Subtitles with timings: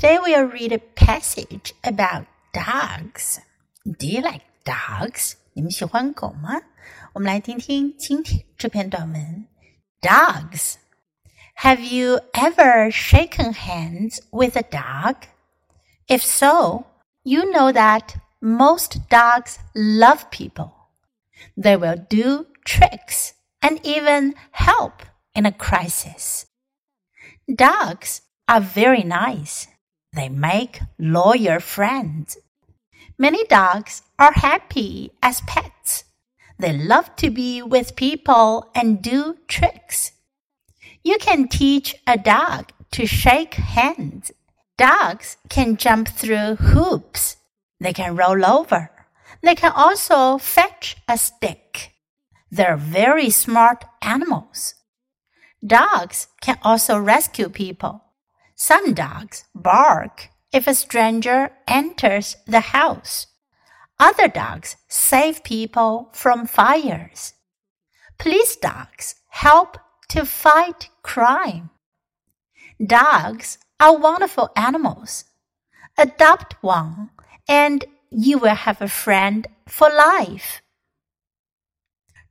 [0.00, 3.40] Today we'll read a passage about dogs.
[3.84, 5.36] Do you like dogs?
[5.54, 6.60] 你们喜欢狗吗？
[7.14, 9.48] 我们来听听今天这篇短文。
[10.02, 10.74] Dogs.
[11.62, 15.28] Have you ever shaken hands with a dog?
[16.06, 16.84] If so,
[17.22, 20.72] you know that most dogs love people.
[21.56, 25.02] They will do tricks and even help
[25.32, 26.44] in a crisis.
[27.48, 29.68] Dogs are very nice.
[30.13, 32.37] They make loyal friends.
[33.17, 36.03] Many dogs are happy as pets.
[36.59, 40.11] They love to be with people and do tricks.
[41.03, 44.31] You can teach a dog to shake hands.
[44.77, 47.37] Dogs can jump through hoops.
[47.79, 48.91] They can roll over.
[49.41, 51.93] They can also fetch a stick.
[52.51, 54.75] They're very smart animals.
[55.65, 58.03] Dogs can also rescue people.
[58.60, 63.26] Some dogs bark if a stranger enters the house.
[63.98, 67.34] Other dogs save people from fires.
[68.18, 71.70] Police dogs help to fight crime.
[72.84, 75.24] Dogs are wonderful animals.
[75.98, 77.10] Adopt one
[77.48, 80.60] and you will have a friend for life.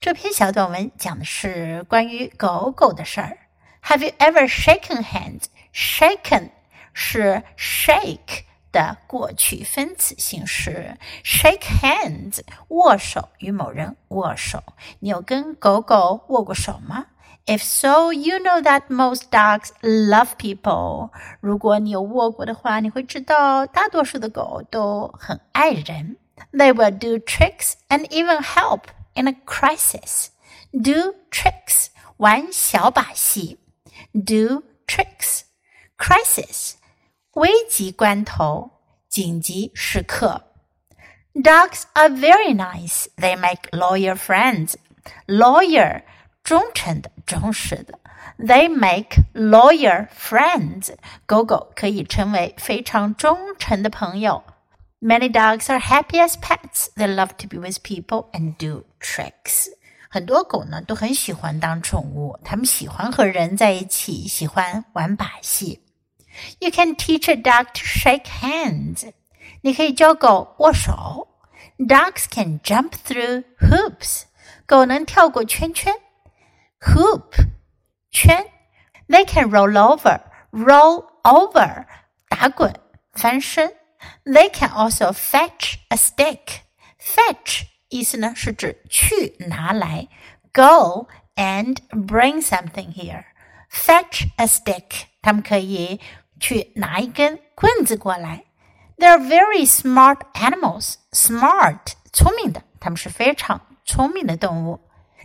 [0.00, 3.38] 这篇小短文讲的是关于狗狗的事儿。
[3.82, 5.46] Have you ever shaken hands?
[5.72, 6.50] Shaken
[6.92, 10.98] 是 shake 的过去分词形式。
[11.24, 14.62] Shake hands，握手，与某人握手。
[15.00, 17.06] 你有跟狗狗握过手吗？
[17.46, 21.10] If so, you know that most dogs love people.
[21.40, 26.18] 如果你有握过的话，你会知道大多数的狗都很爱人。
[26.52, 28.82] They will do tricks and even help
[29.14, 30.26] in a crisis.
[30.72, 31.86] Do tricks，
[32.18, 33.58] 玩小把戏。
[34.12, 34.62] Do tricks.
[36.02, 36.74] Crisis，
[37.32, 38.70] 危急关头，
[39.08, 40.44] 紧急时刻。
[41.34, 43.06] Dogs are very nice.
[43.16, 44.74] They make loyal friends.
[45.26, 46.02] Loyal，
[46.42, 47.98] 忠诚的、忠实的。
[48.38, 50.94] They make loyal friends.
[51.26, 54.44] 狗狗可以成为非常忠诚的朋友。
[55.00, 56.88] Many dogs are happy as pets.
[56.96, 59.68] They love to be with people and do tricks.
[60.10, 65.81] 很多狗呢都很喜欢当宠物，它们喜欢和人在一起，喜欢玩把戏。
[66.60, 69.12] You can teach a dog to shake hands.
[69.62, 71.28] 你可以教狗握手。
[71.78, 74.22] Dogs can jump through hoops.
[74.66, 75.94] 狗能跳过圈圈。
[76.80, 77.32] Hoop
[78.10, 78.46] 圈。
[79.08, 80.20] They can roll over.
[80.50, 81.86] Roll over
[82.28, 82.74] 打滚
[83.12, 83.74] 翻身。
[84.24, 86.60] they can also fetch a stick.
[87.00, 90.08] Fetch 意思呢是指去拿来，
[90.52, 93.24] go and bring something here.
[93.70, 96.00] Fetch a stick，他们可以
[96.42, 98.44] 去拿一根棍子过来。
[98.96, 100.94] They're very smart animals.
[101.12, 104.80] Smart，聪明的，它们是非常聪明的动物。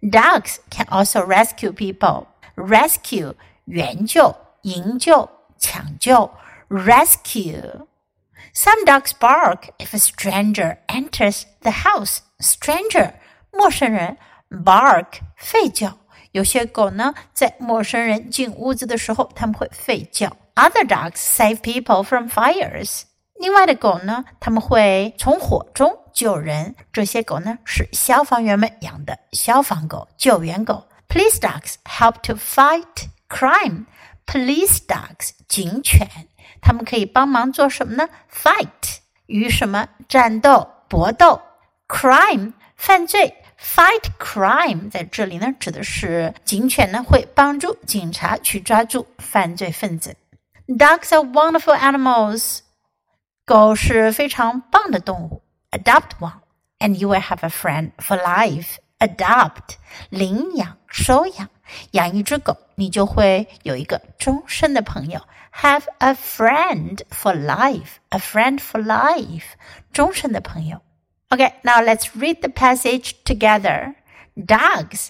[0.00, 2.26] Dogs can also rescue people.
[2.54, 5.28] Rescue，援救、营救、
[5.58, 6.30] 抢救。
[6.68, 12.18] Rescue。some dogs bark if a stranger enters the house.
[12.38, 13.14] Stranger，
[13.52, 14.16] 陌生人，
[14.50, 15.98] bark，吠叫。
[16.32, 20.36] 有些狗呢，在陌生人进屋子的时候，他们会吠叫。
[20.55, 23.03] Other dogs save people from fires.
[23.35, 26.75] 另外的狗呢，他们会从火中救人。
[26.91, 30.87] 这些狗呢，是消防员们养的消防狗、救援狗。
[31.07, 33.85] Police dogs help to fight crime.
[34.25, 36.07] Police dogs，警犬。
[36.61, 41.41] 他们可以帮忙做什么呢？Fight 与什么战斗、搏斗
[41.87, 50.15] ？Crime 犯罪，fight crime 在这里呢指的是警犬呢会帮助警察去抓住犯罪分子。
[50.70, 52.60] Dogs are wonderful animals，
[53.44, 55.42] 狗是非常棒的动物。
[55.70, 56.40] Adopt one
[56.78, 58.76] and you will have a friend for life.
[58.98, 59.76] Adopt
[60.10, 61.48] 领养、收养，
[61.92, 65.20] 养一只狗，你就会有一个终身的朋友。
[65.62, 67.98] have a friend for life.
[68.10, 69.54] A friend for life.
[69.92, 70.82] 终身的朋友.
[71.30, 73.94] Okay, now let's read the passage together.
[74.36, 75.08] Dogs.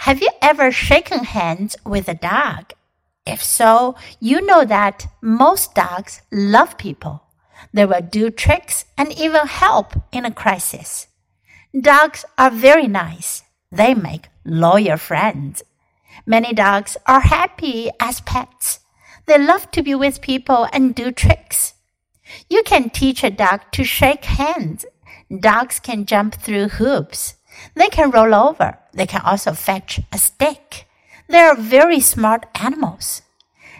[0.00, 2.74] Have you ever shaken hands with a dog?
[3.25, 7.23] If so, you know that most dogs love people.
[7.73, 11.07] They will do tricks and even help in a crisis.
[11.79, 13.43] Dogs are very nice.
[13.71, 15.63] They make loyal friends.
[16.25, 18.79] Many dogs are happy as pets.
[19.27, 21.75] They love to be with people and do tricks.
[22.49, 24.85] You can teach a dog to shake hands.
[25.39, 27.35] Dogs can jump through hoops.
[27.75, 28.79] They can roll over.
[28.93, 30.87] They can also fetch a stick.
[31.31, 33.21] They are very smart animals.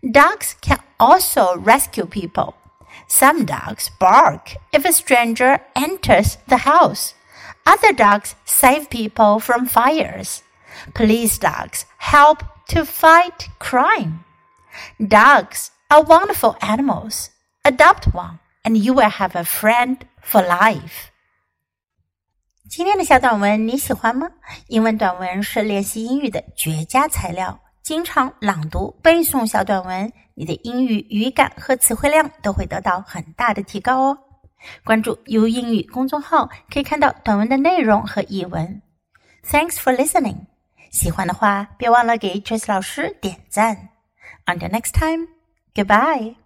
[0.00, 2.56] Dogs can also rescue people.
[3.06, 7.12] Some dogs bark if a stranger enters the house.
[7.66, 10.42] Other dogs save people from fires.
[10.94, 14.24] Police dogs help to fight crime.
[14.96, 17.28] Dogs are wonderful animals.
[17.62, 21.10] Adopt one and you will have a friend for life.
[22.76, 24.28] 今天的小短文你喜欢吗？
[24.66, 27.56] 英文短文是练习英语的绝佳材料。
[27.82, 34.18] 经常朗读背诵小短文，你的英语语感和词汇量都会得到很大的提高哦。
[34.82, 38.82] 关注 U 英语公众号，可以看到短文的内容和译文。
[39.46, 40.38] Thanks for listening。
[40.90, 43.90] 喜欢的话，别忘了给 Trace 老师点赞。
[44.46, 45.28] Until next time,
[45.76, 46.43] goodbye.